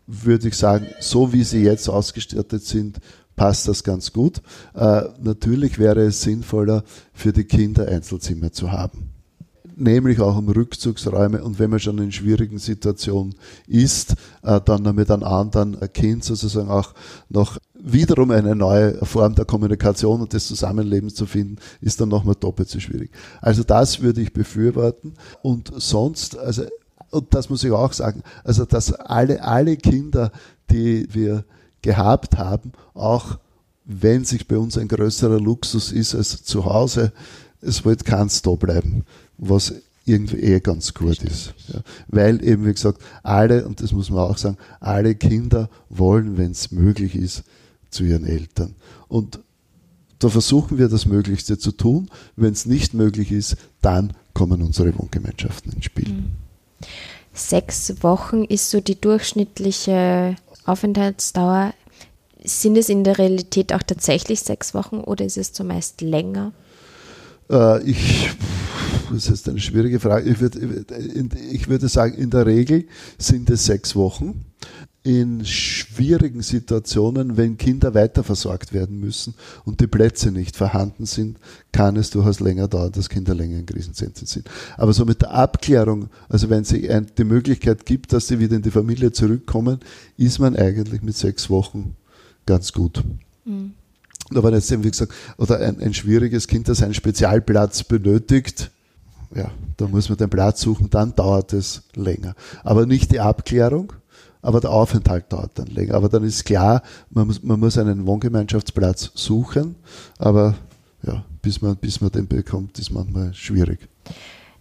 [0.08, 3.00] würde ich sagen, so wie sie jetzt ausgestattet sind,
[3.39, 4.41] passt das ganz gut.
[4.75, 9.12] Äh, natürlich wäre es sinnvoller, für die Kinder Einzelzimmer zu haben.
[9.78, 15.10] Nämlich auch um Rückzugsräume und wenn man schon in schwierigen Situationen ist, äh, dann mit
[15.10, 16.93] einem anderen Kind sozusagen auch
[17.30, 22.36] noch wiederum eine neue Form der Kommunikation und des Zusammenlebens zu finden, ist dann nochmal
[22.38, 23.10] doppelt so schwierig.
[23.39, 25.13] Also das würde ich befürworten.
[25.41, 26.63] Und sonst, also,
[27.10, 30.34] und das muss ich auch sagen, also dass alle, alle Kinder,
[30.69, 31.45] die wir
[31.82, 33.38] gehabt haben, auch
[33.86, 37.12] wenn sich bei uns ein größerer Luxus ist als zu Hause,
[37.62, 39.04] es wird keins da bleiben,
[39.38, 39.74] was
[40.06, 41.54] irgendwie eh ganz gut ist.
[41.68, 41.82] Ja.
[42.08, 46.52] Weil eben, wie gesagt, alle, und das muss man auch sagen, alle Kinder wollen, wenn
[46.52, 47.44] es möglich ist,
[47.89, 48.76] zu ihren Eltern.
[49.08, 49.39] Und
[50.20, 52.10] da versuchen wir das Möglichste zu tun.
[52.36, 56.10] Wenn es nicht möglich ist, dann kommen unsere Wohngemeinschaften ins Spiel.
[56.10, 56.30] Mhm.
[57.34, 60.36] Sechs Wochen ist so die durchschnittliche
[60.69, 61.73] Aufenthaltsdauer,
[62.43, 66.53] sind es in der Realität auch tatsächlich sechs Wochen oder ist es zumeist länger?
[67.49, 68.29] Äh, ich,
[69.12, 70.29] das ist eine schwierige Frage.
[70.29, 70.86] Ich würde,
[71.51, 72.86] ich würde sagen, in der Regel
[73.17, 74.45] sind es sechs Wochen.
[75.02, 79.34] In schwierigen Situationen, wenn Kinder weiterversorgt werden müssen
[79.64, 81.38] und die Plätze nicht vorhanden sind,
[81.72, 84.50] kann es durchaus länger dauern, dass Kinder länger in Krisenzentren sind.
[84.76, 88.62] Aber so mit der Abklärung, also wenn es die Möglichkeit gibt, dass sie wieder in
[88.62, 89.80] die Familie zurückkommen,
[90.18, 91.96] ist man eigentlich mit sechs Wochen
[92.46, 93.02] ganz gut.
[93.46, 93.74] Mhm.
[94.36, 98.70] Aber jetzt eben, wie gesagt, oder ein, ein schwieriges Kind, das einen Spezialplatz benötigt,
[99.34, 102.36] ja, da muss man den Platz suchen, dann dauert es länger.
[102.64, 103.94] Aber nicht die Abklärung,
[104.41, 105.95] aber der Aufenthalt dauert dann länger.
[105.95, 109.75] Aber dann ist klar, man muss, man muss einen Wohngemeinschaftsplatz suchen,
[110.17, 110.56] aber
[111.04, 113.88] ja, bis man, bis man den bekommt, ist manchmal schwierig.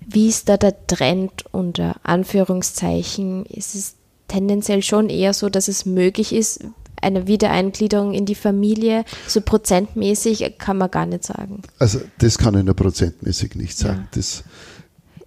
[0.01, 3.45] Wie ist da der Trend unter Anführungszeichen?
[3.47, 3.95] Ist es
[4.29, 6.61] tendenziell schon eher so, dass es möglich ist,
[7.01, 11.63] eine Wiedereingliederung in die Familie, so prozentmäßig kann man gar nicht sagen.
[11.79, 14.01] Also das kann ich nur prozentmäßig nicht sagen.
[14.01, 14.09] Ja.
[14.13, 14.45] Das,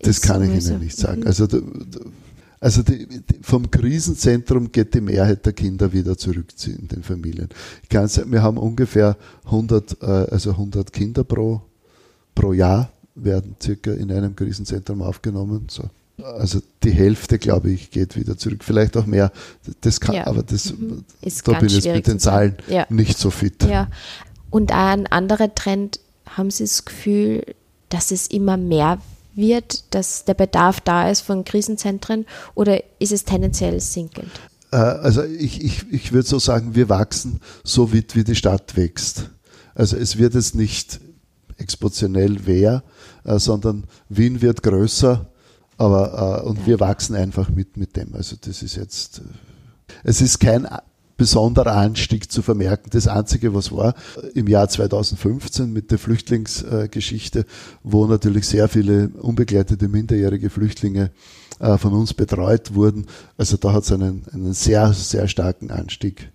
[0.02, 1.22] das kann ich Ihnen nicht sagen.
[1.22, 1.28] Mhm.
[1.28, 1.48] Also,
[2.62, 7.50] also die, die, vom Krisenzentrum geht die Mehrheit der Kinder wieder zurück in den Familien.
[7.84, 11.62] Ich kann sagen, wir haben ungefähr 100, äh, also 100 Kinder pro,
[12.34, 15.68] pro Jahr werden circa in einem Krisenzentrum aufgenommen.
[15.70, 15.90] So
[16.24, 18.64] also die Hälfte, glaube ich, geht wieder zurück.
[18.64, 19.32] Vielleicht auch mehr.
[19.82, 20.28] Das kann, ja.
[20.28, 21.04] aber das, mhm.
[21.44, 22.86] da bin ich mit den Zahlen ja.
[22.90, 23.64] nicht so fit.
[23.64, 23.90] Ja.
[24.50, 26.00] Und ein anderer Trend,
[26.38, 27.44] haben Sie das Gefühl,
[27.90, 29.00] dass es immer mehr
[29.36, 34.32] wird, dass der Bedarf da ist von Krisenzentren oder ist es tendenziell sinkend?
[34.72, 38.76] Äh, also ich, ich, ich würde so sagen, wir wachsen so weit, wie die Stadt
[38.76, 39.30] wächst.
[39.76, 41.00] Also es wird jetzt nicht
[41.58, 42.84] exponentiell wer,
[43.24, 45.28] äh, sondern Wien wird größer,
[45.78, 48.14] aber, äh, und wir wachsen einfach mit, mit dem.
[48.16, 49.22] Also das ist jetzt,
[50.04, 50.68] Es ist kein
[51.22, 52.90] besonderer Anstieg zu vermerken.
[52.90, 53.94] Das Einzige, was war
[54.34, 57.46] im Jahr 2015 mit der Flüchtlingsgeschichte,
[57.84, 61.12] wo natürlich sehr viele unbegleitete minderjährige Flüchtlinge
[61.60, 63.06] äh, von uns betreut wurden.
[63.38, 66.32] Also da hat es einen, einen sehr, sehr starken Anstieg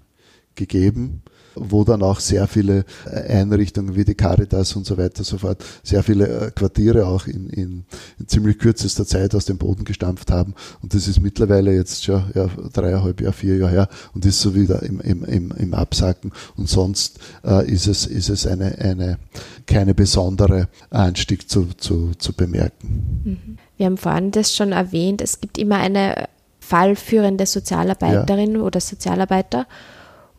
[0.54, 1.22] gegeben
[1.56, 5.38] wo dann auch sehr viele äh, Einrichtungen wie die Caritas und so weiter und so
[5.38, 7.84] fort, sehr viele äh, Quartiere auch in, in,
[8.18, 10.54] in ziemlich kürzester Zeit aus dem Boden gestampft haben.
[10.82, 14.54] Und das ist mittlerweile jetzt schon ja, dreieinhalb Jahre, vier Jahre her und ist so
[14.54, 16.32] wieder im, im, im, im Absacken.
[16.56, 19.18] Und sonst äh, ist es, ist es eine, eine,
[19.66, 23.20] keine besondere Anstieg zu, zu, zu bemerken.
[23.24, 23.58] Mhm.
[23.76, 26.28] Wir haben vorhin das schon erwähnt, es gibt immer eine
[26.60, 28.60] fallführende Sozialarbeiterin ja.
[28.60, 29.66] oder Sozialarbeiter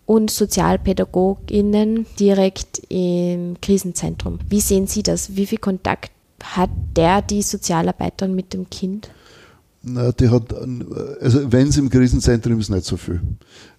[0.08, 4.40] und Sozialpädagoginnen direkt im Krisenzentrum.
[4.50, 5.36] Wie sehen Sie das?
[5.36, 9.12] Wie viel Kontakt hat der, die Sozialarbeiterin mit dem Kind?
[9.84, 10.54] Na, die hat,
[11.22, 13.22] also wenn es im Krisenzentrum ist, nicht so viel.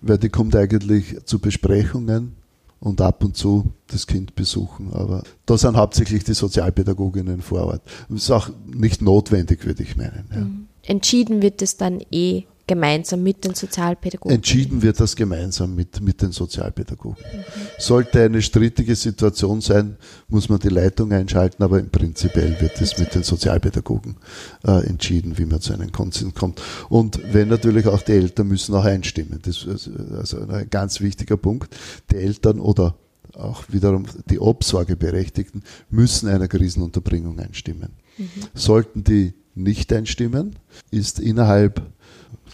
[0.02, 2.36] Weil die kommt eigentlich zu Besprechungen
[2.78, 4.92] und ab und zu das Kind besuchen.
[4.92, 7.82] Aber da sind hauptsächlich die Sozialpädagoginnen vor Ort.
[8.10, 10.28] Das ist auch nicht notwendig, würde ich meinen.
[10.30, 10.40] Ja.
[10.40, 10.66] Mhm.
[10.82, 14.36] Entschieden wird es dann eh gemeinsam mit den Sozialpädagogen?
[14.36, 17.16] Entschieden wird das gemeinsam mit, mit den Sozialpädagogen.
[17.20, 17.44] Mhm.
[17.78, 19.96] Sollte eine strittige Situation sein,
[20.28, 24.16] muss man die Leitung einschalten, aber im Prinzipiell wird es mit den Sozialpädagogen
[24.64, 26.62] äh, entschieden, wie man zu einem Konsens kommt.
[26.88, 29.40] Und wenn natürlich auch die Eltern müssen auch einstimmen.
[29.42, 31.74] Das ist also ein ganz wichtiger Punkt.
[32.12, 32.94] Die Eltern oder
[33.34, 37.90] auch wiederum die Obsorgeberechtigten müssen einer Krisenunterbringung einstimmen.
[38.16, 38.26] Mhm.
[38.54, 40.56] Sollten die nicht einstimmen,
[40.90, 41.82] ist innerhalb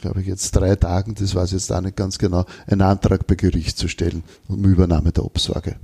[0.04, 3.26] glaube ich, jetzt drei Tagen, das weiß ich jetzt auch nicht ganz genau, einen Antrag
[3.26, 5.76] bei Gericht zu stellen um Übernahme der Obsorge.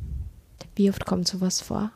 [0.77, 1.91] Wie oft kommt sowas vor?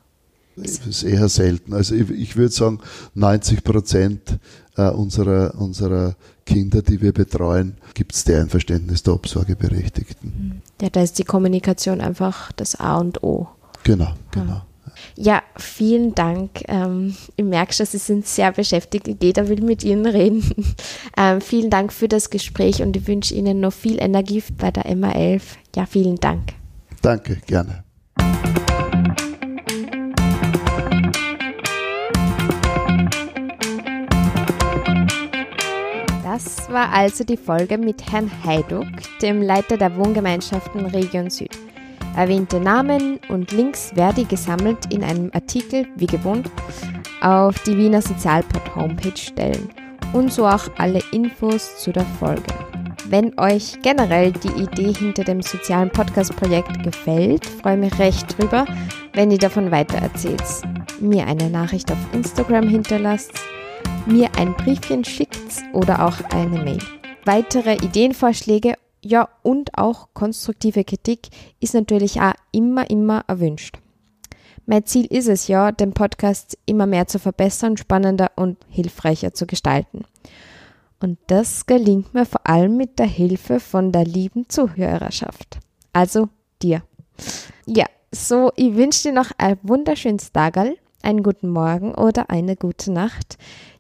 [0.57, 1.75] Das ist eher selten.
[1.75, 2.81] Also ich, ich würde sagen,
[3.15, 4.39] 90 Prozent
[4.77, 10.33] äh, unserer, unserer Kinder, die wir betreuen, gibt es ein Verständnis der Obsorgeberechtigten.
[10.37, 10.63] Mhm.
[10.81, 13.49] Ja, da ist die Kommunikation einfach das A und O.
[13.83, 14.47] Genau, genau.
[14.47, 14.67] Ja.
[15.17, 16.63] Ja, vielen Dank.
[16.69, 19.09] Ähm, ich merke schon, Sie sind sehr beschäftigt.
[19.23, 20.45] Jeder will mit Ihnen reden.
[21.17, 24.85] Ähm, vielen Dank für das Gespräch und ich wünsche Ihnen noch viel Energie bei der
[24.87, 25.43] MA11.
[25.77, 26.55] Ja, vielen Dank.
[27.03, 27.85] Danke, gerne.
[36.35, 38.89] Das war also die Folge mit Herrn Heiduck,
[39.23, 41.51] dem Leiter der Wohngemeinschaften Region Süd.
[42.17, 46.51] Erwähnte Namen und Links werde ich gesammelt in einem Artikel, wie gewohnt,
[47.21, 49.69] auf die Wiener Sozialport Homepage stellen
[50.13, 52.43] und so auch alle Infos zu der Folge.
[53.09, 58.65] Wenn euch generell die Idee hinter dem sozialen Podcast-Projekt gefällt, freue mich recht drüber,
[59.13, 60.43] wenn ihr davon weitererzählt,
[61.01, 63.33] mir eine Nachricht auf Instagram hinterlasst,
[64.07, 66.79] mir ein Briefchen schickt oder auch eine Mail.
[67.25, 68.75] Weitere Ideenvorschläge
[69.05, 71.29] ja, und auch konstruktive Kritik
[71.61, 73.79] ist natürlich auch immer, immer erwünscht.
[74.67, 79.47] Mein Ziel ist es ja, den Podcast immer mehr zu verbessern, spannender und hilfreicher zu
[79.47, 80.05] gestalten.
[81.01, 85.59] Und das gelingt mir vor allem mit der Hilfe von der lieben Zuhörerschaft.
[85.93, 86.31] Also
[86.63, 86.83] dir.
[87.67, 92.91] Ja, so, ich wünsche dir noch ein wunderschönes Tagal, einen guten Morgen oder eine gute
[92.91, 93.37] Nacht,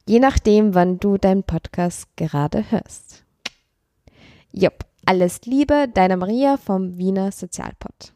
[0.06, 3.24] je nachdem, wann du deinen Podcast gerade hörst.
[4.52, 4.84] Jupp.
[5.06, 8.14] Alles Liebe, deine Maria vom Wiener Sozialpod.